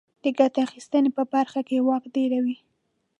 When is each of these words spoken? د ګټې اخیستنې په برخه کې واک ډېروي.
د 0.23 0.25
ګټې 0.37 0.59
اخیستنې 0.67 1.09
په 1.17 1.23
برخه 1.33 1.61
کې 1.67 1.83
واک 1.87 2.03
ډېروي. 2.15 2.57